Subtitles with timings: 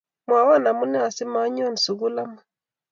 [0.27, 2.45] mwowo amune si mainyo sukul amut?